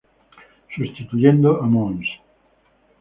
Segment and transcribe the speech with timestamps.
[0.73, 2.07] Sustituyendo a mons.